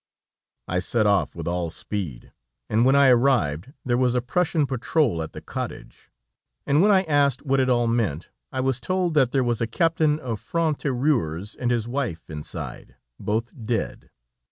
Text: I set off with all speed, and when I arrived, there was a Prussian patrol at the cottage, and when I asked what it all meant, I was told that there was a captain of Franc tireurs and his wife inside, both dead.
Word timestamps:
I 0.67 0.79
set 0.79 1.05
off 1.05 1.35
with 1.35 1.47
all 1.47 1.69
speed, 1.69 2.33
and 2.71 2.85
when 2.85 2.95
I 2.95 3.09
arrived, 3.09 3.71
there 3.85 3.99
was 3.99 4.15
a 4.15 4.21
Prussian 4.23 4.65
patrol 4.65 5.21
at 5.21 5.33
the 5.33 5.41
cottage, 5.43 6.09
and 6.65 6.81
when 6.81 6.89
I 6.89 7.03
asked 7.03 7.43
what 7.45 7.59
it 7.59 7.69
all 7.69 7.85
meant, 7.85 8.31
I 8.51 8.61
was 8.61 8.81
told 8.81 9.13
that 9.13 9.31
there 9.31 9.43
was 9.43 9.61
a 9.61 9.67
captain 9.67 10.17
of 10.19 10.39
Franc 10.39 10.79
tireurs 10.79 11.53
and 11.55 11.69
his 11.69 11.87
wife 11.87 12.31
inside, 12.31 12.95
both 13.19 13.53
dead. 13.63 14.09